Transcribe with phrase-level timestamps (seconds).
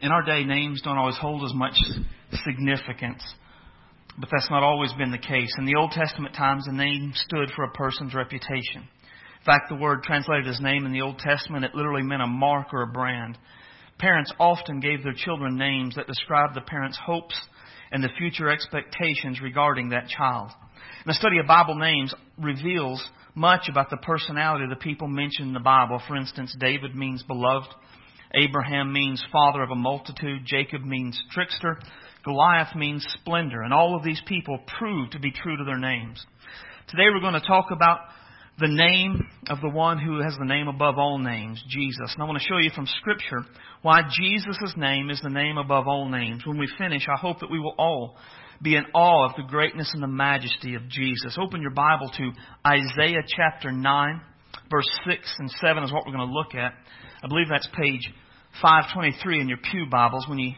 [0.00, 1.74] In our day, names don't always hold as much
[2.44, 3.22] significance,
[4.18, 5.54] but that's not always been the case.
[5.58, 8.80] In the Old Testament times, a name stood for a person's reputation.
[8.80, 12.26] In fact, the word translated as name in the Old Testament, it literally meant a
[12.26, 13.36] mark or a brand.
[13.98, 17.38] Parents often gave their children names that described the parents' hopes
[17.92, 20.50] and the future expectations regarding that child.
[21.04, 25.48] And the study of Bible names reveals much about the personality of the people mentioned
[25.48, 26.00] in the Bible.
[26.08, 27.68] For instance, David means beloved.
[28.34, 30.42] Abraham means father of a multitude.
[30.44, 31.78] Jacob means trickster.
[32.24, 33.62] Goliath means splendor.
[33.62, 36.24] And all of these people prove to be true to their names.
[36.88, 38.00] Today we're going to talk about
[38.58, 42.12] the name of the one who has the name above all names, Jesus.
[42.12, 43.44] And I want to show you from Scripture
[43.82, 46.44] why Jesus' name is the name above all names.
[46.46, 48.16] When we finish, I hope that we will all
[48.62, 51.38] be in awe of the greatness and the majesty of Jesus.
[51.40, 52.32] Open your Bible to
[52.66, 54.20] Isaiah chapter 9,
[54.70, 56.74] verse 6 and 7 is what we're going to look at.
[57.22, 58.10] I believe that's page
[58.62, 60.26] 523 in your Pew Bibles.
[60.26, 60.52] When you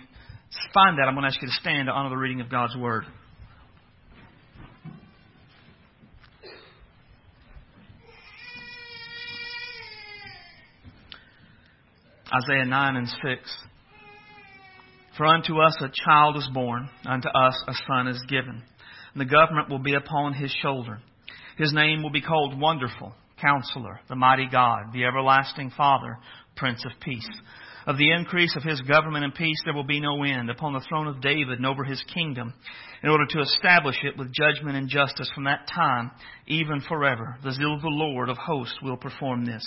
[0.72, 2.76] find that, I'm going to ask you to stand to honor the reading of God's
[2.76, 3.04] Word.
[12.32, 13.18] Isaiah 9 and 6.
[15.16, 18.62] For unto us a child is born, unto us a son is given,
[19.12, 21.00] and the government will be upon his shoulder.
[21.58, 26.18] His name will be called Wonderful, Counselor, the Mighty God, the Everlasting Father,
[26.56, 27.28] Prince of Peace.
[27.86, 30.84] Of the increase of his government and peace there will be no end upon the
[30.88, 32.54] throne of David and over his kingdom,
[33.02, 36.12] in order to establish it with judgment and justice from that time,
[36.46, 37.36] even forever.
[37.42, 39.66] The zeal of the Lord of hosts will perform this.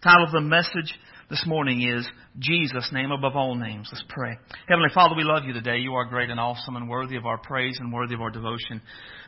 [0.00, 0.94] The title of the message
[1.28, 2.06] this morning is
[2.38, 3.88] Jesus, name above all names.
[3.90, 4.36] Let's pray.
[4.68, 5.78] Heavenly Father, we love you today.
[5.78, 8.82] You are great and awesome and worthy of our praise and worthy of our devotion.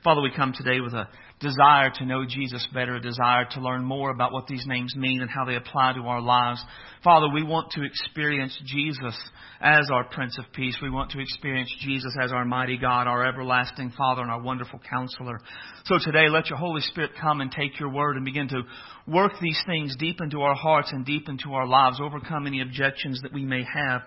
[0.04, 1.08] Father, we come today with a
[1.40, 5.22] desire to know Jesus better, a desire to learn more about what these names mean
[5.22, 6.62] and how they apply to our lives.
[7.02, 9.18] Father, we want to experience Jesus
[9.60, 10.76] as our Prince of Peace.
[10.82, 14.80] We want to experience Jesus as our mighty God, our everlasting Father, and our wonderful
[14.88, 15.40] counselor.
[15.84, 18.62] So today, let your Holy Spirit come and take your word and begin to
[19.06, 22.60] work these things deep into our hearts and deep into our lives, overcome any
[23.22, 24.02] that we may have,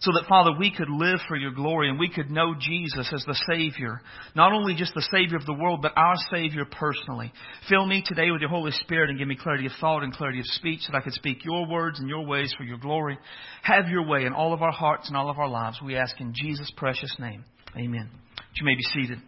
[0.00, 3.24] so that, Father, we could live for your glory and we could know Jesus as
[3.24, 4.00] the Savior.
[4.34, 7.32] Not only just the Savior of the world, but our Savior personally.
[7.68, 10.40] Fill me today with your Holy Spirit and give me clarity of thought and clarity
[10.40, 13.18] of speech that I could speak your words and your ways for your glory.
[13.62, 15.78] Have your way in all of our hearts and all of our lives.
[15.82, 17.44] We ask in Jesus' precious name.
[17.76, 18.10] Amen.
[18.56, 19.18] You may be seated.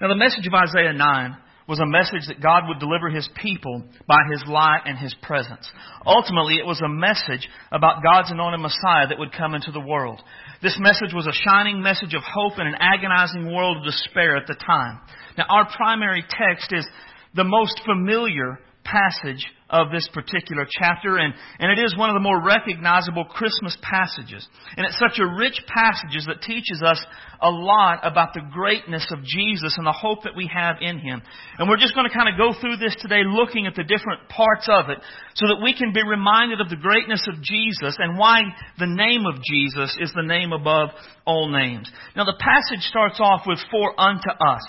[0.00, 1.36] Now, the message of Isaiah 9
[1.68, 5.70] was a message that God would deliver His people by His light and His presence.
[6.06, 10.20] Ultimately, it was a message about God's anointed Messiah that would come into the world.
[10.62, 14.46] This message was a shining message of hope in an agonizing world of despair at
[14.46, 15.00] the time.
[15.36, 16.86] Now, our primary text is
[17.34, 18.58] the most familiar
[18.90, 23.76] passage of this particular chapter, and, and it is one of the more recognizable Christmas
[23.82, 24.46] passages.
[24.76, 27.04] And it's such a rich passage that teaches us
[27.42, 31.20] a lot about the greatness of Jesus and the hope that we have in Him.
[31.58, 34.28] And we're just going to kind of go through this today looking at the different
[34.30, 34.98] parts of it
[35.34, 38.40] so that we can be reminded of the greatness of Jesus and why
[38.78, 40.90] the name of Jesus is the name above
[41.26, 41.90] all names.
[42.16, 44.64] Now the passage starts off with for unto us.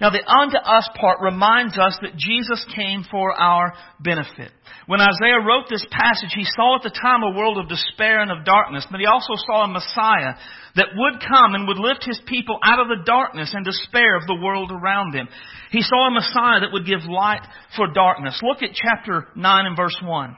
[0.00, 4.50] Now the unto us part reminds us that Jesus came for our benefit.
[4.86, 8.32] When Isaiah wrote this passage, he saw at the time a world of despair and
[8.32, 10.40] of darkness, but he also saw a Messiah
[10.76, 14.26] that would come and would lift his people out of the darkness and despair of
[14.26, 15.28] the world around them.
[15.70, 17.46] He saw a Messiah that would give light
[17.76, 18.40] for darkness.
[18.42, 20.30] Look at chapter 9 and verse 1.
[20.30, 20.36] It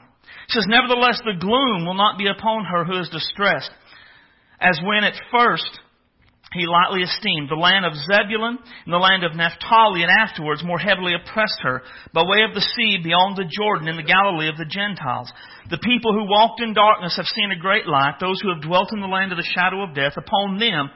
[0.49, 3.71] says, Nevertheless, the gloom will not be upon her who is distressed,
[4.59, 5.79] as when at first
[6.53, 10.79] he lightly esteemed the land of Zebulun and the land of Naphtali, and afterwards more
[10.79, 11.81] heavily oppressed her
[12.13, 15.31] by way of the sea beyond the Jordan in the Galilee of the Gentiles.
[15.69, 18.15] The people who walked in darkness have seen a great light.
[18.19, 20.89] Those who have dwelt in the land of the shadow of death, upon them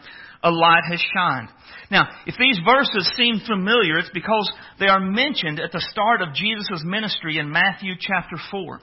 [0.44, 1.50] a light has shined.
[1.90, 6.34] Now, if these verses seem familiar, it's because they are mentioned at the start of
[6.34, 8.80] Jesus' ministry in Matthew chapter 4.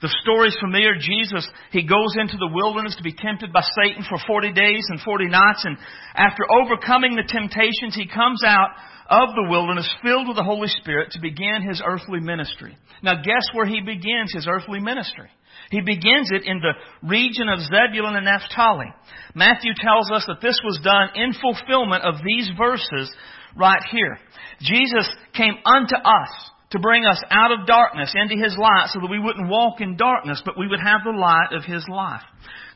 [0.00, 0.94] The story is familiar.
[0.94, 5.00] Jesus, he goes into the wilderness to be tempted by Satan for 40 days and
[5.00, 5.64] 40 nights.
[5.64, 5.76] And
[6.14, 8.70] after overcoming the temptations, he comes out
[9.10, 12.76] of the wilderness filled with the Holy Spirit to begin his earthly ministry.
[13.02, 15.30] Now guess where he begins his earthly ministry?
[15.70, 16.74] He begins it in the
[17.08, 18.92] region of Zebulun and Naphtali.
[19.34, 23.10] Matthew tells us that this was done in fulfillment of these verses
[23.56, 24.18] right here.
[24.60, 29.10] Jesus came unto us to bring us out of darkness into His light so that
[29.10, 32.22] we wouldn't walk in darkness, but we would have the light of His life.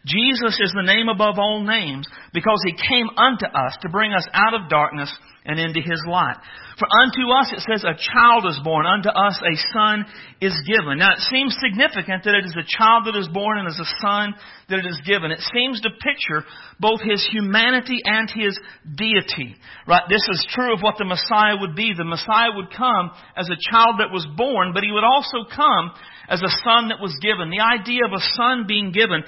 [0.04, 4.26] Jesus is the name above all names because he came unto us to bring us
[4.34, 5.12] out of darkness
[5.44, 6.36] and into his light.
[6.78, 10.06] For unto us, it says, a child is born, unto us a son
[10.40, 10.98] is given.
[10.98, 13.94] Now, it seems significant that it is a child that is born and is a
[14.02, 14.34] son
[14.70, 15.30] that it is given.
[15.30, 16.46] It seems to picture
[16.80, 19.54] both his humanity and his deity.
[19.86, 20.06] Right?
[20.08, 21.92] This is true of what the Messiah would be.
[21.94, 25.94] The Messiah would come as a child that was born, but he would also come
[26.28, 27.50] as a son that was given.
[27.50, 29.22] The idea of a son being given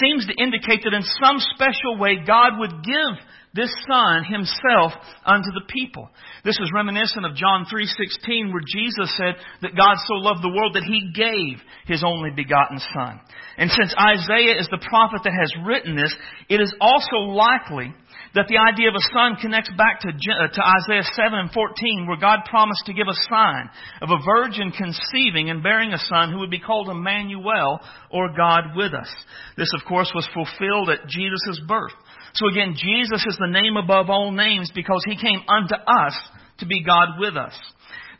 [0.00, 3.14] seems to indicate that in some special way God would give
[3.54, 4.92] this son himself
[5.24, 6.08] unto the people.
[6.44, 10.74] This is reminiscent of John 3:16 where Jesus said that God so loved the world
[10.74, 13.20] that he gave his only begotten son.
[13.56, 16.14] And since Isaiah is the prophet that has written this,
[16.48, 17.92] it is also likely
[18.34, 22.06] that the idea of a son connects back to, uh, to Isaiah 7 and 14,
[22.06, 23.70] where God promised to give a sign
[24.02, 27.80] of a virgin conceiving and bearing a son who would be called Emmanuel,
[28.10, 29.08] or God with us.
[29.56, 31.92] This, of course, was fulfilled at Jesus' birth.
[32.34, 36.14] So again, Jesus is the name above all names because he came unto us
[36.58, 37.54] to be God with us.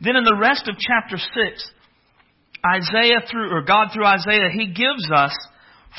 [0.01, 1.71] Then in the rest of chapter 6,
[2.65, 5.35] Isaiah through, or God through Isaiah, he gives us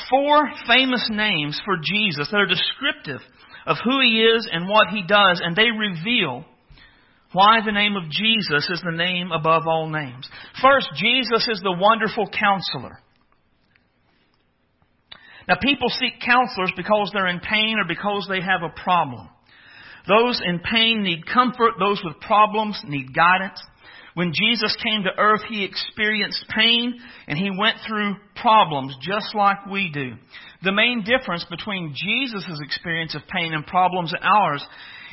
[0.09, 3.21] four famous names for Jesus that are descriptive
[3.65, 6.45] of who he is and what he does, and they reveal
[7.33, 10.27] why the name of Jesus is the name above all names.
[10.61, 12.99] First, Jesus is the wonderful counselor.
[15.47, 19.29] Now, people seek counselors because they're in pain or because they have a problem.
[20.07, 21.73] Those in pain need comfort.
[21.79, 23.61] Those with problems need guidance.
[24.13, 29.65] When Jesus came to earth, He experienced pain and He went through problems just like
[29.67, 30.13] we do.
[30.63, 34.65] The main difference between Jesus' experience of pain and problems and ours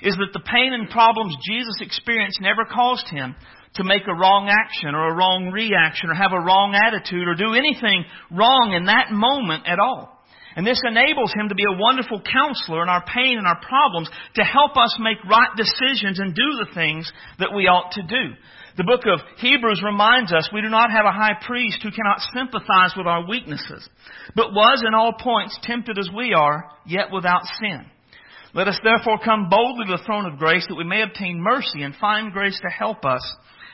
[0.03, 3.37] is that the pain and problems Jesus experienced never caused Him
[3.75, 7.35] to make a wrong action or a wrong reaction or have a wrong attitude or
[7.35, 10.18] do anything wrong in that moment at all.
[10.57, 14.11] And this enables him to be a wonderful counselor in our pain and our problems
[14.35, 18.35] to help us make right decisions and do the things that we ought to do.
[18.77, 22.23] The book of Hebrews reminds us we do not have a high priest who cannot
[22.33, 23.89] sympathize with our weaknesses,
[24.37, 27.85] but was in all points tempted as we are, yet without sin.
[28.55, 31.83] Let us therefore come boldly to the throne of grace that we may obtain mercy
[31.83, 33.21] and find grace to help us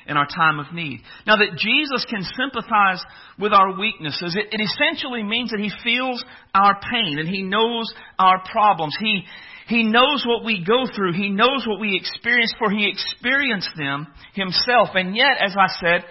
[0.07, 1.01] in our time of need.
[1.27, 3.03] Now that Jesus can sympathize
[3.39, 6.25] with our weaknesses, it, it essentially means that He feels
[6.55, 8.97] our pain and He knows our problems.
[9.01, 9.25] He,
[9.67, 11.13] he knows what we go through.
[11.13, 14.91] He knows what we experience, for He experienced them Himself.
[14.95, 16.05] And yet, as I said,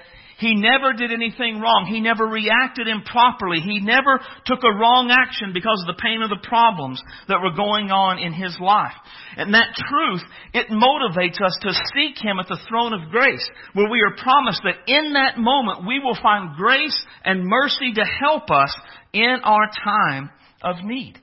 [0.44, 1.88] He never did anything wrong.
[1.88, 3.62] He never reacted improperly.
[3.64, 7.56] He never took a wrong action because of the pain of the problems that were
[7.56, 8.92] going on in His life.
[9.38, 10.22] And that truth,
[10.54, 14.60] it motivates us to seek Him at the throne of grace, where we are promised
[14.68, 18.76] that in that moment we will find grace and mercy to help us
[19.14, 20.30] in our time
[20.62, 21.23] of need.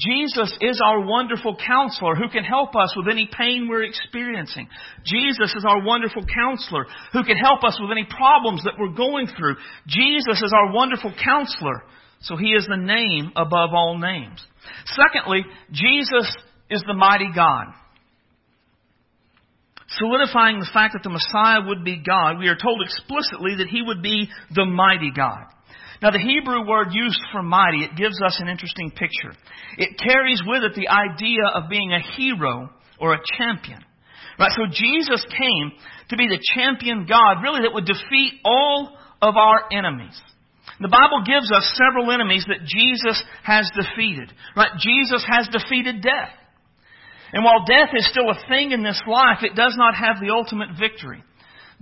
[0.00, 4.68] Jesus is our wonderful counselor who can help us with any pain we're experiencing.
[5.04, 9.26] Jesus is our wonderful counselor who can help us with any problems that we're going
[9.26, 9.56] through.
[9.86, 11.82] Jesus is our wonderful counselor.
[12.22, 14.42] So he is the name above all names.
[14.86, 16.34] Secondly, Jesus
[16.70, 17.66] is the mighty God.
[19.98, 23.82] Solidifying the fact that the Messiah would be God, we are told explicitly that he
[23.82, 25.46] would be the mighty God.
[26.02, 29.36] Now, the Hebrew word used for mighty, it gives us an interesting picture.
[29.76, 33.84] It carries with it the idea of being a hero or a champion.
[34.38, 34.52] Right?
[34.56, 35.72] So Jesus came
[36.08, 40.18] to be the champion God, really, that would defeat all of our enemies.
[40.80, 44.32] The Bible gives us several enemies that Jesus has defeated.
[44.56, 44.70] Right?
[44.78, 46.32] Jesus has defeated death.
[47.32, 50.32] And while death is still a thing in this life, it does not have the
[50.32, 51.22] ultimate victory.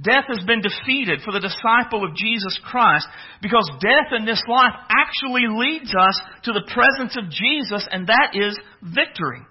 [0.00, 3.06] Death has been defeated for the disciple of Jesus Christ
[3.42, 8.30] because death in this life actually leads us to the presence of Jesus, and that
[8.34, 9.42] is victory.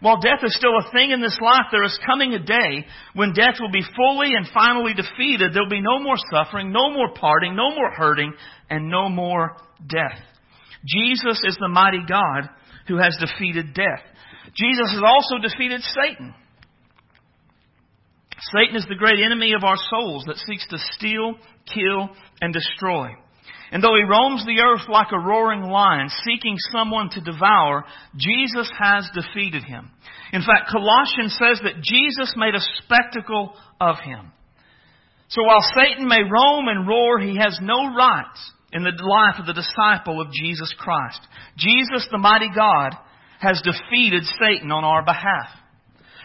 [0.00, 2.84] While death is still a thing in this life, there is coming a day
[3.14, 5.54] when death will be fully and finally defeated.
[5.54, 8.34] There will be no more suffering, no more parting, no more hurting,
[8.68, 9.56] and no more
[9.88, 10.20] death.
[10.84, 12.50] Jesus is the mighty God
[12.88, 14.04] who has defeated death.
[14.54, 16.34] Jesus has also defeated Satan.
[18.52, 21.34] Satan is the great enemy of our souls that seeks to steal,
[21.72, 22.10] kill,
[22.40, 23.08] and destroy.
[23.72, 27.84] And though he roams the earth like a roaring lion, seeking someone to devour,
[28.16, 29.90] Jesus has defeated him.
[30.32, 34.30] In fact, Colossians says that Jesus made a spectacle of him.
[35.28, 39.46] So while Satan may roam and roar, he has no rights in the life of
[39.46, 41.20] the disciple of Jesus Christ.
[41.56, 42.92] Jesus, the mighty God,
[43.40, 45.48] has defeated Satan on our behalf.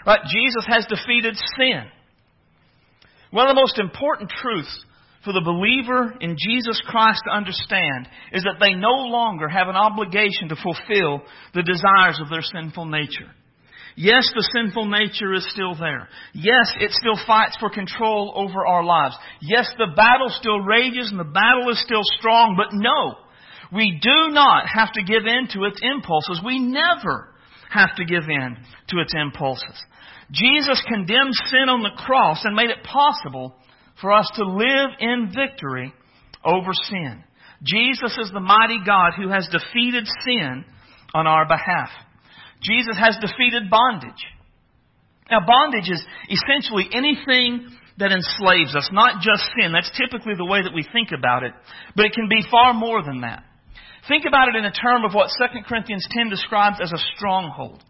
[0.05, 0.19] Right?
[0.27, 1.89] Jesus has defeated sin.
[3.31, 4.85] One of the most important truths
[5.23, 9.75] for the believer in Jesus Christ to understand is that they no longer have an
[9.75, 11.21] obligation to fulfill
[11.53, 13.29] the desires of their sinful nature.
[13.95, 16.07] Yes, the sinful nature is still there.
[16.33, 19.15] Yes, it still fights for control over our lives.
[19.41, 23.15] Yes, the battle still rages and the battle is still strong, but no,
[23.75, 26.41] we do not have to give in to its impulses.
[26.45, 27.29] We never
[27.69, 28.57] have to give in
[28.89, 29.83] to its impulses.
[30.31, 33.55] Jesus condemned sin on the cross and made it possible
[34.01, 35.93] for us to live in victory
[36.43, 37.23] over sin.
[37.63, 40.63] Jesus is the mighty God who has defeated sin
[41.13, 41.89] on our behalf.
[42.61, 44.23] Jesus has defeated bondage.
[45.29, 49.73] Now, bondage is essentially anything that enslaves us, not just sin.
[49.73, 51.53] That's typically the way that we think about it,
[51.95, 53.43] but it can be far more than that.
[54.09, 57.83] Think about it in a term of what 2 Corinthians 10 describes as a stronghold.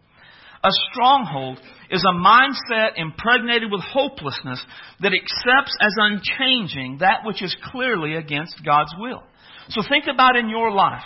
[0.62, 1.58] A stronghold
[1.90, 4.62] is a mindset impregnated with hopelessness
[5.00, 9.24] that accepts as unchanging that which is clearly against God's will.
[9.70, 11.04] So think about in your life.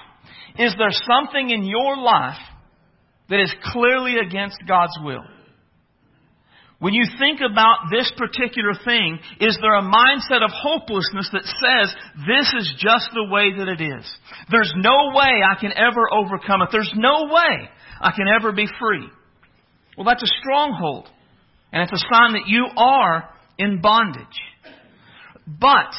[0.58, 2.39] Is there something in your life
[3.29, 5.24] that is clearly against God's will?
[6.84, 11.96] When you think about this particular thing, is there a mindset of hopelessness that says,
[12.28, 14.06] this is just the way that it is?
[14.52, 16.70] There's no way I can ever overcome it.
[16.74, 17.70] There's no way
[18.02, 19.08] I can ever be free.
[19.98, 21.08] Well, that's a stronghold.
[21.72, 24.25] And it's a sign that you are in bondage.
[25.48, 25.94] But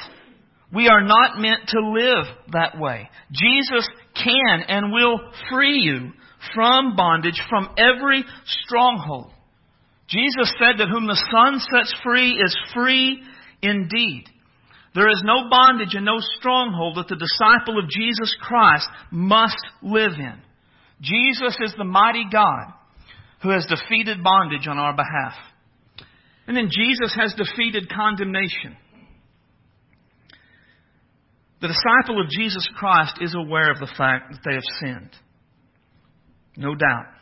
[0.70, 3.08] we are not meant to live that way.
[3.32, 3.88] Jesus
[4.22, 5.18] can and will
[5.50, 6.12] free you
[6.54, 8.22] from bondage, from every
[8.66, 9.30] stronghold.
[10.08, 13.22] Jesus said that whom the Son sets free is free
[13.62, 14.24] indeed.
[14.94, 20.12] There is no bondage and no stronghold that the disciple of Jesus Christ must live
[20.18, 20.40] in.
[21.00, 22.72] Jesus is the mighty God
[23.42, 25.34] who has defeated bondage on our behalf.
[26.46, 28.76] And then Jesus has defeated condemnation.
[31.60, 35.10] The disciple of Jesus Christ is aware of the fact that they have sinned.
[36.56, 37.13] No doubt.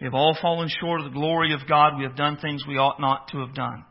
[0.00, 1.96] We have all fallen short of the glory of God.
[1.96, 3.84] We have done things we ought not to have done.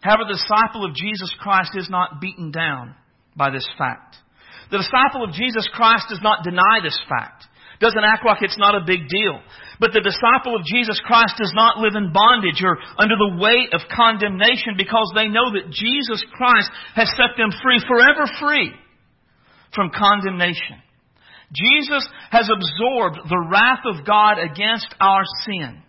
[0.00, 2.94] However, the disciple of Jesus Christ is not beaten down
[3.36, 4.16] by this fact.
[4.70, 7.46] The disciple of Jesus Christ does not deny this fact
[7.80, 9.40] doesn't act like it's not a big deal.
[9.80, 13.72] But the disciple of Jesus Christ does not live in bondage or under the weight
[13.72, 18.70] of condemnation because they know that Jesus Christ has set them free, forever free
[19.74, 20.84] from condemnation.
[21.52, 25.82] Jesus has absorbed the wrath of God against our sin.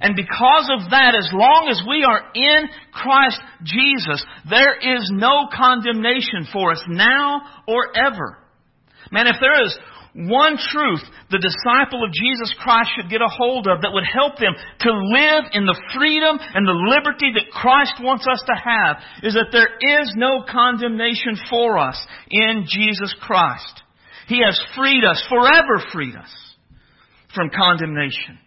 [0.00, 5.46] And because of that, as long as we are in Christ Jesus, there is no
[5.54, 8.38] condemnation for us now or ever.
[9.12, 9.78] Man, if there is
[10.14, 14.38] one truth the disciple of Jesus Christ should get a hold of that would help
[14.38, 18.96] them to live in the freedom and the liberty that Christ wants us to have
[19.22, 21.98] is that there is no condemnation for us
[22.30, 23.83] in Jesus Christ.
[24.26, 26.30] He has freed us, forever freed us
[27.34, 28.38] from condemnation.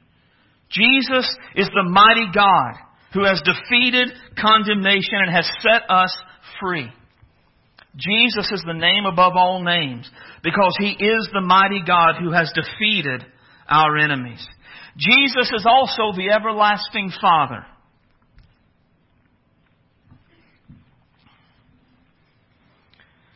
[0.69, 2.73] Jesus is the mighty God
[3.13, 6.15] who has defeated condemnation and has set us
[6.59, 6.91] free.
[7.95, 10.09] Jesus is the name above all names
[10.43, 13.25] because he is the mighty God who has defeated
[13.67, 14.45] our enemies.
[14.97, 17.65] Jesus is also the everlasting Father.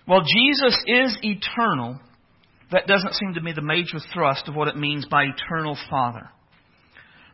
[0.05, 1.99] While Jesus is eternal,
[2.71, 6.29] that doesn't seem to be the major thrust of what it means by eternal Father.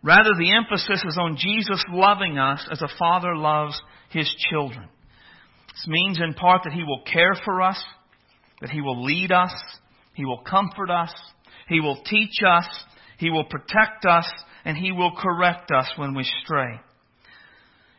[0.03, 3.79] Rather, the emphasis is on Jesus loving us as a father loves
[4.09, 4.87] his children.
[5.69, 7.81] This means in part that He will care for us,
[8.61, 9.53] that He will lead us,
[10.13, 11.13] He will comfort us,
[11.67, 12.65] He will teach us,
[13.19, 14.27] He will protect us,
[14.65, 16.79] and He will correct us when we stray.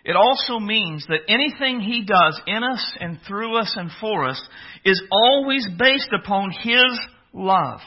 [0.04, 4.42] It also means that anything He does in us and through us and for us
[4.85, 6.99] is always based upon His
[7.32, 7.80] love.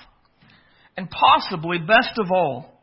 [0.98, 2.82] And possibly, best of all,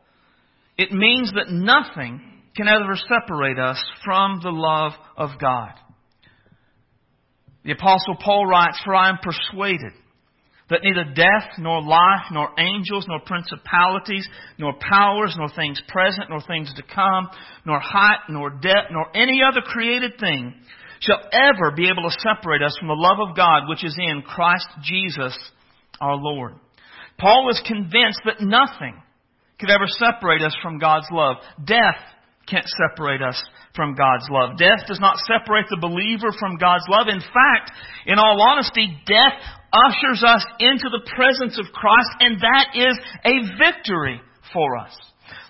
[0.77, 2.21] it means that nothing
[2.55, 5.71] can ever separate us from the love of God.
[7.63, 9.93] The apostle Paul writes, For I am persuaded
[10.69, 16.41] that neither death, nor life, nor angels, nor principalities, nor powers, nor things present, nor
[16.41, 17.29] things to come,
[17.65, 20.53] nor height, nor depth, nor any other created thing
[21.01, 24.21] shall ever be able to separate us from the love of God which is in
[24.21, 25.37] Christ Jesus
[26.01, 26.53] our Lord.
[27.17, 29.01] Paul was convinced that nothing
[29.59, 31.37] could ever separate us from God's love.
[31.65, 31.99] Death
[32.47, 33.41] can't separate us
[33.75, 34.57] from God's love.
[34.57, 37.07] Death does not separate the believer from God's love.
[37.07, 37.71] In fact,
[38.07, 39.37] in all honesty, death
[39.71, 44.19] ushers us into the presence of Christ, and that is a victory
[44.51, 44.97] for us.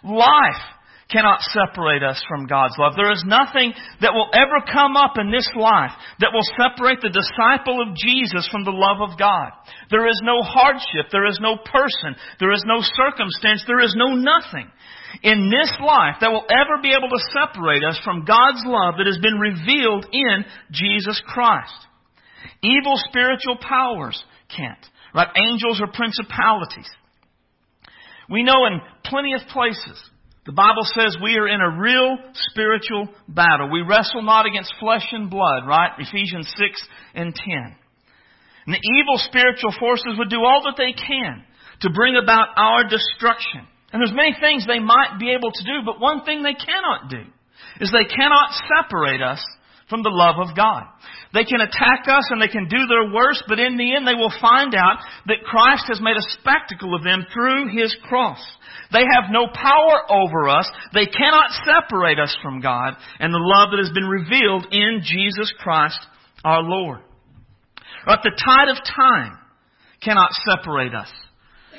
[0.03, 0.61] Life
[1.09, 2.93] cannot separate us from God's love.
[2.95, 7.09] There is nothing that will ever come up in this life that will separate the
[7.09, 9.49] disciple of Jesus from the love of God.
[9.89, 11.09] There is no hardship.
[11.11, 12.13] There is no person.
[12.39, 13.65] There is no circumstance.
[13.65, 14.69] There is no nothing
[15.25, 19.09] in this life that will ever be able to separate us from God's love that
[19.09, 21.73] has been revealed in Jesus Christ.
[22.61, 24.21] Evil spiritual powers
[24.55, 24.85] can't.
[25.15, 25.33] Right?
[25.35, 26.89] Angels or principalities.
[28.29, 29.97] We know in plenty of places
[30.45, 32.17] the Bible says we are in a real
[32.51, 33.69] spiritual battle.
[33.69, 35.91] We wrestle not against flesh and blood, right?
[35.99, 37.75] Ephesians 6 and 10.
[38.65, 41.43] And the evil spiritual forces would do all that they can
[41.81, 43.67] to bring about our destruction.
[43.91, 47.09] And there's many things they might be able to do, but one thing they cannot
[47.09, 47.23] do
[47.81, 49.43] is they cannot separate us
[49.89, 50.83] from the love of God.
[51.33, 54.13] They can attack us and they can do their worst, but in the end they
[54.13, 58.39] will find out that Christ has made a spectacle of them through His cross.
[58.91, 60.69] They have no power over us.
[60.93, 65.53] They cannot separate us from God and the love that has been revealed in Jesus
[65.59, 65.99] Christ
[66.43, 67.01] our Lord.
[68.05, 69.37] But the tide of time
[70.01, 71.09] cannot separate us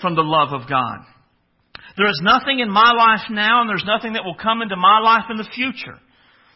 [0.00, 0.98] from the love of God.
[1.96, 5.00] There is nothing in my life now and there's nothing that will come into my
[5.00, 5.98] life in the future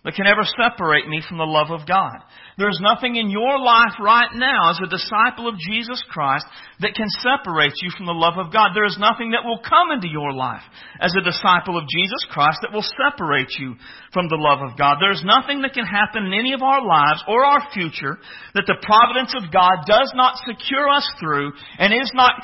[0.05, 2.21] that can ever separate me from the love of God.
[2.61, 6.45] There's nothing in your life right now as a disciple of Jesus Christ
[6.85, 8.77] that can separate you from the love of God.
[8.77, 10.63] There is nothing that will come into your life
[11.01, 13.75] as a disciple of Jesus Christ that will separate you
[14.13, 15.01] from the love of God.
[15.01, 18.21] There is nothing that can happen in any of our lives or our future
[18.55, 22.39] that the providence of God does not secure us through and is not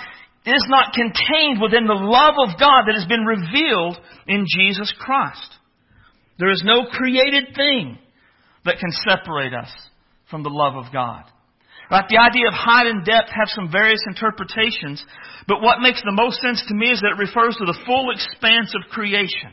[0.48, 5.59] is not contained within the love of God that has been revealed in Jesus Christ.
[6.40, 7.98] There is no created thing
[8.64, 9.70] that can separate us
[10.30, 11.24] from the love of God.
[11.90, 12.08] Right?
[12.08, 15.04] The idea of height and depth have some various interpretations,
[15.46, 18.10] but what makes the most sense to me is that it refers to the full
[18.10, 19.52] expanse of creation.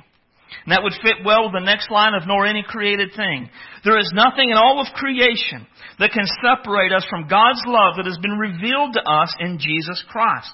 [0.64, 3.50] And that would fit well with the next line of nor any created thing.
[3.84, 5.68] There is nothing in all of creation
[6.00, 10.00] that can separate us from God's love that has been revealed to us in Jesus
[10.08, 10.52] Christ.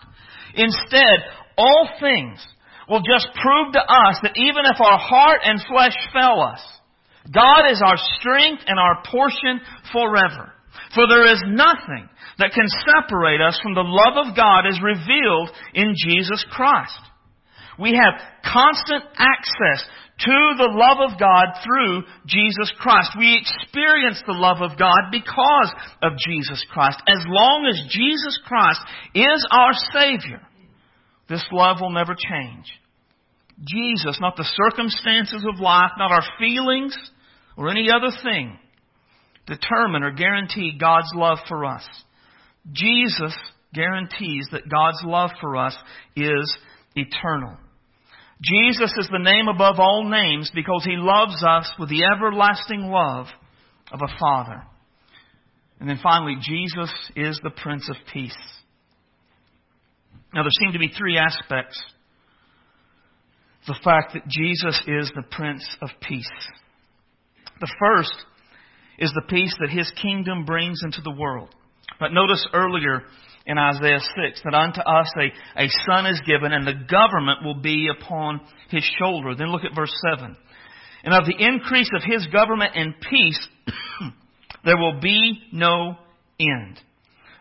[0.55, 2.41] Instead, all things
[2.89, 6.61] will just prove to us that even if our heart and flesh fail us,
[7.31, 9.61] God is our strength and our portion
[9.91, 10.51] forever.
[10.95, 12.09] For there is nothing
[12.39, 16.99] that can separate us from the love of God as revealed in Jesus Christ.
[17.79, 19.85] We have constant access
[20.19, 23.11] to the love of God through Jesus Christ.
[23.17, 27.01] We experience the love of God because of Jesus Christ.
[27.07, 28.79] As long as Jesus Christ
[29.15, 30.41] is our Savior,
[31.29, 32.65] this love will never change.
[33.61, 36.97] Jesus, not the circumstances of life, not our feelings
[37.57, 38.57] or any other thing,
[39.45, 41.83] determine or guarantee God's love for us.
[42.71, 43.35] Jesus
[43.73, 45.75] guarantees that God's love for us
[46.15, 46.57] is
[46.95, 47.57] eternal.
[48.41, 53.27] Jesus is the name above all names because he loves us with the everlasting love
[53.91, 54.63] of a Father.
[55.79, 58.35] And then finally, Jesus is the Prince of Peace.
[60.33, 61.79] Now, there seem to be three aspects.
[63.67, 66.29] The fact that Jesus is the Prince of Peace.
[67.59, 68.13] The first
[68.99, 71.49] is the peace that His kingdom brings into the world.
[71.99, 73.03] But notice earlier
[73.45, 77.61] in Isaiah 6 that unto us a, a son is given and the government will
[77.61, 79.35] be upon His shoulder.
[79.35, 80.35] Then look at verse 7.
[81.05, 83.47] And of the increase of His government and peace,
[84.65, 85.97] there will be no
[86.39, 86.79] end.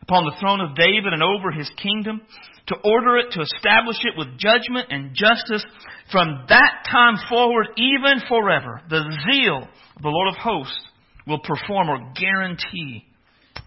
[0.03, 2.23] Upon the throne of David and over His kingdom,
[2.67, 5.65] to order it, to establish it with judgment and justice
[6.11, 8.83] from that time forward, even forever.
[8.89, 10.81] The zeal of the Lord of hosts
[11.27, 13.05] will perform or guarantee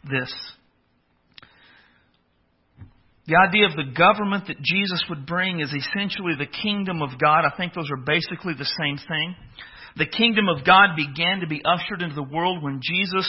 [0.09, 0.33] this.
[3.27, 7.43] The idea of the government that Jesus would bring is essentially the kingdom of God.
[7.43, 9.35] I think those are basically the same thing.
[9.97, 13.27] The kingdom of God began to be ushered into the world when Jesus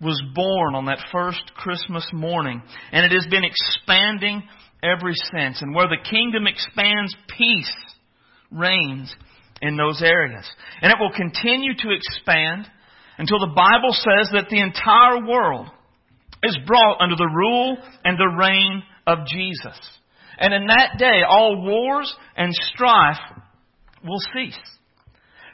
[0.00, 2.62] was born on that first Christmas morning.
[2.92, 4.42] And it has been expanding
[4.82, 5.62] ever since.
[5.62, 7.72] And where the kingdom expands, peace
[8.50, 9.14] reigns
[9.62, 10.44] in those areas.
[10.82, 12.66] And it will continue to expand
[13.18, 15.68] until the Bible says that the entire world
[16.42, 19.78] is brought under the rule and the reign of Jesus.
[20.38, 23.16] And in that day, all wars and strife
[24.04, 24.58] will cease.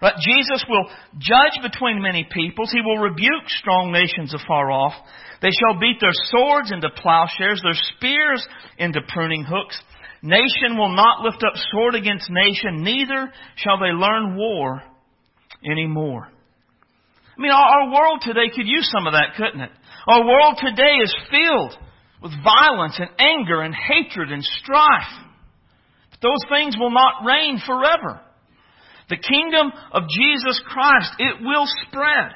[0.03, 2.73] But Jesus will judge between many peoples.
[2.75, 4.95] He will rebuke strong nations afar off.
[5.41, 8.45] They shall beat their swords into plowshares, their spears
[8.79, 9.81] into pruning hooks.
[10.21, 14.83] Nation will not lift up sword against nation, neither shall they learn war
[15.65, 16.27] anymore.
[17.38, 19.71] I mean, our world today could use some of that, couldn't it?
[20.09, 21.79] Our world today is filled
[22.23, 25.15] with violence and anger and hatred and strife.
[26.11, 28.21] But those things will not reign forever.
[29.12, 32.33] The kingdom of Jesus Christ, it will spread.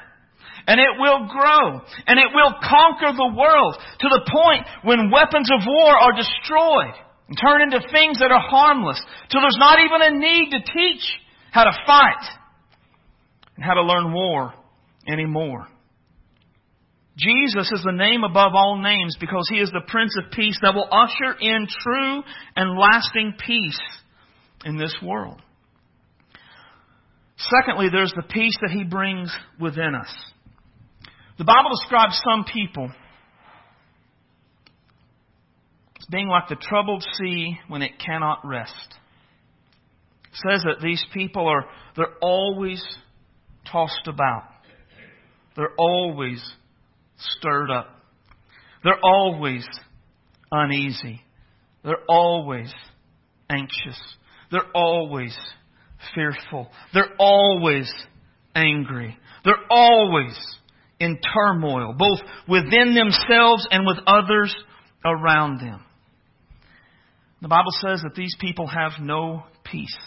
[0.67, 1.81] And it will grow.
[2.05, 6.93] And it will conquer the world to the point when weapons of war are destroyed
[7.27, 9.01] and turn into things that are harmless.
[9.31, 11.01] Till there's not even a need to teach
[11.49, 12.29] how to fight
[13.55, 14.53] and how to learn war
[15.07, 15.65] anymore.
[17.17, 20.75] Jesus is the name above all names because He is the Prince of Peace that
[20.75, 22.21] will usher in true
[22.55, 23.81] and lasting peace
[24.63, 25.41] in this world.
[27.49, 30.13] Secondly, there's the peace that He brings within us.
[31.37, 32.89] The Bible describes some people
[35.99, 38.95] as being like the troubled sea when it cannot rest.
[40.25, 42.83] It says that these people are, they're always
[43.71, 44.43] tossed about.
[45.55, 46.43] They're always
[47.17, 47.87] stirred up.
[48.83, 49.67] They're always
[50.51, 51.21] uneasy.
[51.83, 52.73] They're always
[53.49, 53.99] anxious.
[54.51, 55.37] They're always
[56.13, 56.69] fearful.
[56.93, 57.91] They're always
[58.55, 59.17] angry.
[59.43, 60.37] They're always
[60.99, 64.55] in turmoil, both within themselves and with others
[65.05, 65.83] around them.
[67.41, 69.97] The Bible says that these people have no peace.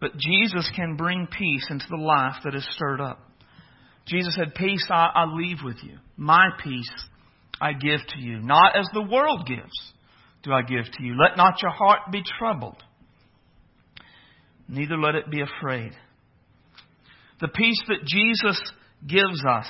[0.00, 3.20] But Jesus can bring peace into the life that is stirred up.
[4.06, 5.98] Jesus said, Peace I, I leave with you.
[6.16, 6.90] My peace
[7.60, 8.40] I give to you.
[8.40, 9.92] Not as the world gives
[10.42, 11.14] do I give to you.
[11.20, 12.82] Let not your heart be troubled,
[14.68, 15.92] neither let it be afraid.
[17.40, 18.60] The peace that Jesus
[19.06, 19.68] gives us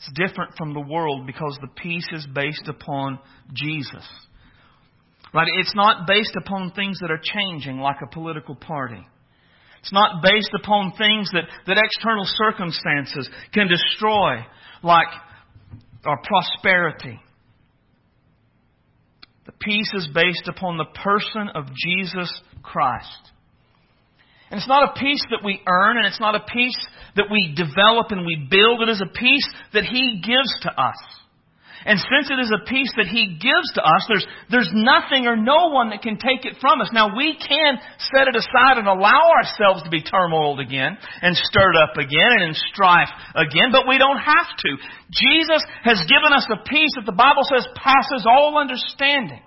[0.00, 3.18] is different from the world because the peace is based upon
[3.52, 4.04] Jesus.
[5.34, 5.48] Right?
[5.58, 9.06] It's not based upon things that are changing like a political party.
[9.80, 14.44] It's not based upon things that, that external circumstances can destroy,
[14.82, 15.06] like
[16.04, 17.20] our prosperity.
[19.44, 23.30] The peace is based upon the person of Jesus Christ.
[24.50, 26.78] And it's not a peace that we earn, and it's not a peace
[27.16, 28.82] that we develop and we build.
[28.82, 30.96] It is a peace that He gives to us.
[31.86, 35.38] And since it is a peace that He gives to us, there's, there's nothing or
[35.38, 36.90] no one that can take it from us.
[36.92, 37.78] Now we can
[38.10, 42.50] set it aside and allow ourselves to be turmoiled again and stirred up again and
[42.50, 44.70] in strife again, but we don't have to.
[45.14, 49.42] Jesus has given us a peace that the Bible says passes all understanding.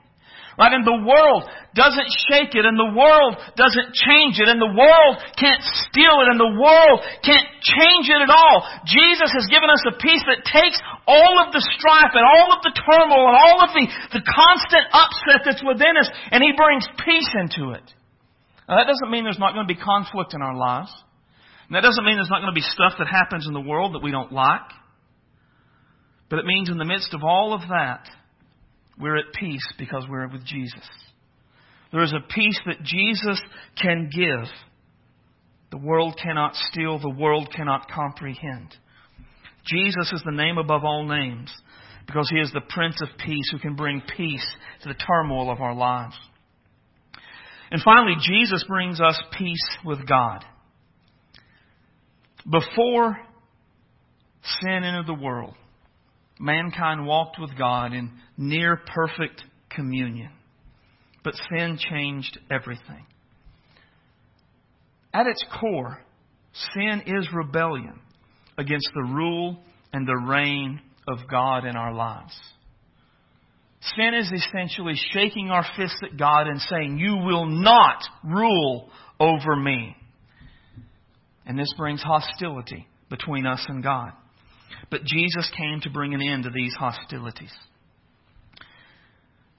[0.58, 0.74] Right?
[0.74, 1.46] And the world
[1.78, 6.28] doesn't shake it, and the world doesn't change it, and the world can't steal it,
[6.34, 8.66] and the world can't change it at all.
[8.88, 12.66] Jesus has given us a peace that takes all of the strife and all of
[12.66, 13.86] the turmoil and all of the,
[14.18, 17.86] the constant upset that's within us, and He brings peace into it.
[18.68, 20.94] Now, that doesn't mean there's not going to be conflict in our lives.
[21.70, 23.94] And that doesn't mean there's not going to be stuff that happens in the world
[23.94, 24.70] that we don't like.
[26.30, 28.10] But it means in the midst of all of that,
[29.00, 30.88] we're at peace because we're with Jesus.
[31.92, 33.42] There is a peace that Jesus
[33.82, 34.48] can give.
[35.72, 38.76] The world cannot steal, the world cannot comprehend.
[39.66, 41.52] Jesus is the name above all names
[42.06, 44.46] because he is the Prince of Peace who can bring peace
[44.82, 46.16] to the turmoil of our lives.
[47.72, 50.44] And finally, Jesus brings us peace with God.
[52.50, 53.18] Before
[54.62, 55.54] sin entered the world,
[56.40, 60.32] mankind walked with God in near perfect communion.
[61.24, 63.06] But sin changed everything.
[65.14, 66.00] At its core,
[66.74, 68.00] sin is rebellion
[68.58, 69.60] against the rule
[69.92, 72.38] and the reign of God in our lives.
[73.96, 79.56] Sin is essentially shaking our fist at God and saying, You will not rule over
[79.56, 79.96] me.
[81.46, 84.12] And this brings hostility between us and God.
[84.90, 87.54] But Jesus came to bring an end to these hostilities.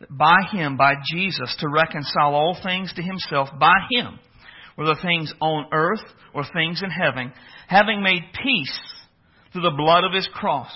[0.09, 4.19] By Him, by Jesus, to reconcile all things to Himself, by Him,
[4.77, 7.33] whether things on earth or things in heaven,
[7.69, 8.81] having made peace
[9.53, 10.71] through the blood of His cross.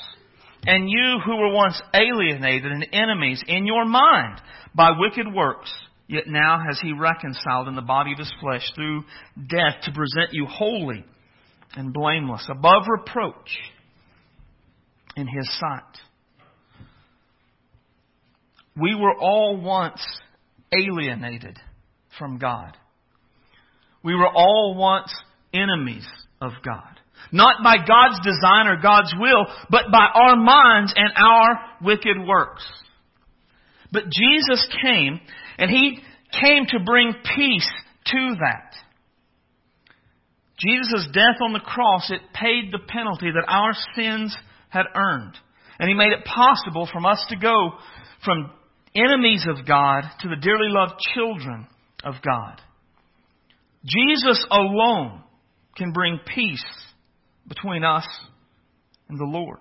[0.67, 4.41] And you who were once alienated and enemies in your mind
[4.75, 5.73] by wicked works,
[6.07, 9.05] yet now has He reconciled in the body of His flesh through
[9.49, 11.05] death to present you holy
[11.77, 13.59] and blameless, above reproach
[15.17, 15.83] in His sight.
[18.81, 20.05] We were all once
[20.73, 21.59] alienated
[22.19, 22.77] from God.
[24.03, 25.15] We were all once
[25.53, 26.07] enemies
[26.41, 27.01] of God.
[27.33, 32.65] Not by God's design or God's will, but by our minds and our wicked works.
[33.93, 35.21] But Jesus came,
[35.59, 36.01] and He
[36.43, 37.71] came to bring peace
[38.07, 38.75] to that.
[40.59, 44.37] Jesus' death on the cross, it paid the penalty that our sins
[44.75, 45.35] had earned.
[45.79, 47.73] And He made it possible for us to go
[48.25, 48.51] from
[48.95, 51.67] enemies of God to the dearly loved children
[52.05, 52.61] of God.
[53.85, 55.23] Jesus alone
[55.77, 56.65] can bring peace
[57.49, 58.07] between us
[59.09, 59.59] and the Lord.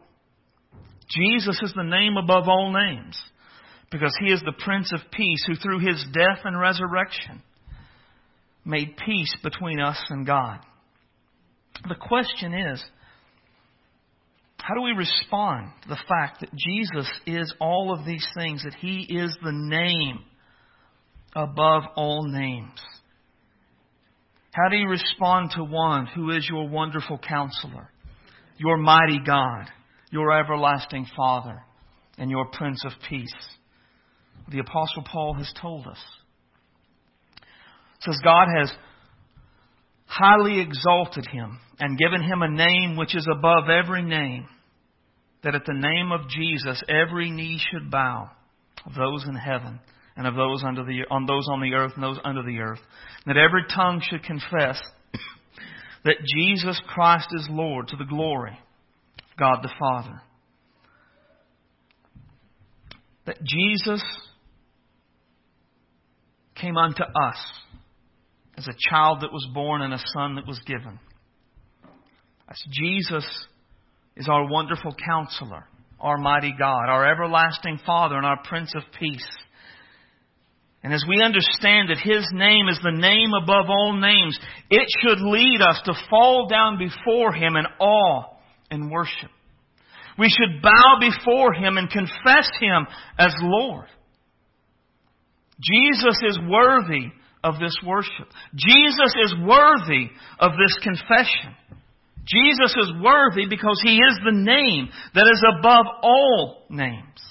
[1.09, 3.17] Jesus is the name above all names
[3.91, 7.41] because he is the Prince of Peace who through his death and resurrection
[8.65, 10.59] made peace between us and God.
[11.87, 12.83] The question is,
[14.63, 18.75] how do we respond to the fact that Jesus is all of these things, that
[18.75, 20.19] He is the name
[21.35, 22.79] above all names?
[24.53, 27.89] How do you respond to one who is your wonderful counselor,
[28.55, 29.65] your mighty God,
[30.11, 31.61] your everlasting Father,
[32.17, 33.35] and your Prince of Peace?
[34.47, 35.99] The Apostle Paul has told us.
[37.99, 38.71] Says God has
[40.13, 44.45] highly exalted him and given him a name which is above every name,
[45.43, 48.29] that at the name of Jesus every knee should bow,
[48.85, 49.79] of those in heaven
[50.15, 52.79] and of those under the on those on the earth and those under the earth,
[53.25, 54.79] that every tongue should confess
[56.05, 60.21] that Jesus Christ is Lord to the glory of God the Father.
[63.25, 64.03] That Jesus
[66.55, 67.37] came unto us
[68.57, 70.99] as a child that was born and a son that was given.
[72.49, 73.25] As Jesus
[74.15, 75.65] is our wonderful counselor,
[75.99, 79.27] our mighty God, our everlasting Father, and our Prince of Peace.
[80.83, 84.37] And as we understand that His name is the name above all names,
[84.69, 88.35] it should lead us to fall down before Him in awe
[88.69, 89.31] and worship.
[90.19, 92.85] We should bow before Him and confess Him
[93.17, 93.87] as Lord.
[95.61, 97.11] Jesus is worthy
[97.43, 98.27] of this worship.
[98.55, 101.55] Jesus is worthy of this confession.
[102.25, 107.21] Jesus is worthy because He is the name that is above all names.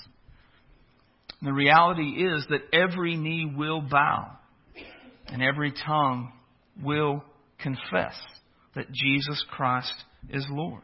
[1.41, 4.39] And the reality is that every knee will bow
[5.29, 6.33] and every tongue
[6.83, 7.25] will
[7.59, 8.15] confess
[8.75, 9.95] that Jesus Christ
[10.31, 10.83] is Lord.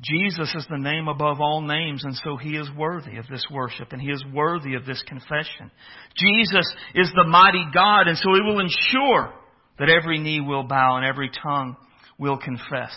[0.00, 3.92] Jesus is the name above all names, and so he is worthy of this worship,
[3.92, 5.70] and he is worthy of this confession.
[6.14, 9.32] Jesus is the mighty God, and so he will ensure
[9.78, 11.76] that every knee will bow and every tongue
[12.18, 12.94] will confess.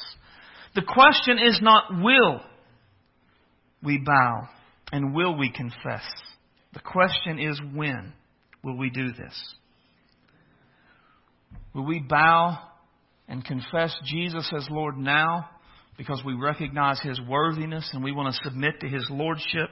[0.76, 2.42] The question is not will
[3.82, 4.50] we bow
[4.92, 6.04] and will we confess.
[6.74, 8.14] The question is when
[8.64, 9.56] will we do this?
[11.74, 12.60] Will we bow
[13.28, 15.50] and confess Jesus as Lord now?
[16.00, 19.70] Because we recognize His worthiness and we want to submit to His Lordship?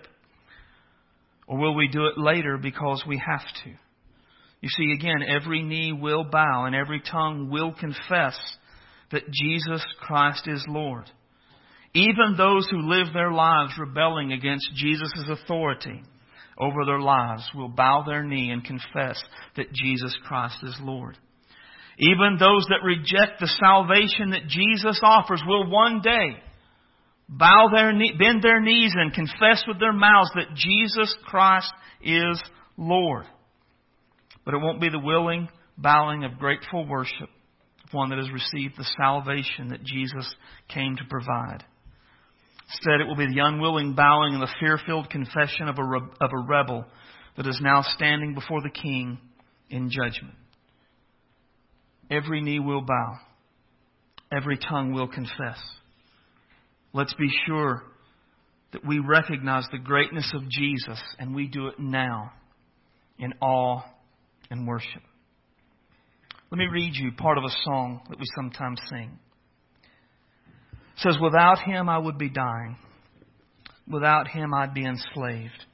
[1.48, 3.70] Or will we do it later because we have to?
[4.60, 8.38] You see, again, every knee will bow and every tongue will confess
[9.12, 11.06] that Jesus Christ is Lord.
[11.94, 16.04] Even those who live their lives rebelling against Jesus' authority
[16.60, 19.24] over their lives will bow their knee and confess
[19.56, 21.18] that Jesus Christ is Lord.
[21.98, 26.38] Even those that reject the salvation that Jesus offers will one day
[27.28, 32.42] bow their knee, bend their knees and confess with their mouths that Jesus Christ is
[32.78, 33.26] Lord.
[34.46, 37.30] But it won't be the willing bowing of grateful worship
[37.84, 40.36] of one that has received the salvation that Jesus
[40.70, 41.64] came to provide.
[42.70, 45.82] Instead, it will be the unwilling bowing and the fear-filled confession of a,
[46.24, 46.86] of a rebel
[47.38, 49.18] that is now standing before the King
[49.70, 50.36] in judgment.
[52.10, 53.20] Every knee will bow.
[54.32, 55.60] Every tongue will confess.
[56.94, 57.84] Let's be sure
[58.74, 62.34] that we recognize the greatness of Jesus and we do it now
[63.18, 63.82] in awe
[64.50, 65.02] and worship.
[66.52, 69.20] Let me read you part of a song that we sometimes sing.
[70.96, 72.78] It says, Without him I would be dying.
[73.88, 75.66] Without him I'd be enslaved.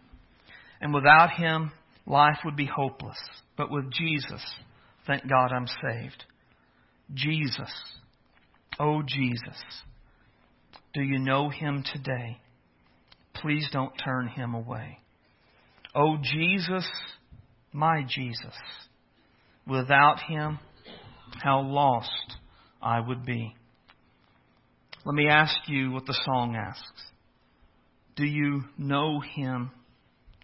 [0.82, 1.72] And without him
[2.06, 3.18] life would be hopeless.
[3.56, 4.44] But with Jesus,
[5.06, 6.24] Thank God I'm saved.
[7.14, 7.72] Jesus.
[8.80, 9.62] Oh, Jesus.
[10.94, 12.40] Do you know him today?
[13.34, 15.00] Please don't turn him away.
[15.96, 16.88] Oh, Jesus,
[17.72, 18.56] my Jesus.
[19.68, 20.60] Without him,
[21.44, 22.38] how lost
[22.82, 23.56] I would be.
[25.06, 27.04] Let me ask you what the song asks.
[28.16, 29.72] Do you know him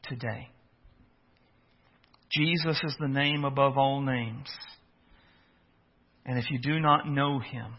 [0.04, 0.50] today?
[2.31, 4.49] Jesus is the name above all names.
[6.25, 7.73] And if you do not know him,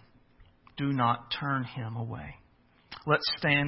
[0.76, 2.34] do not turn him away.
[3.06, 3.58] Let's stand.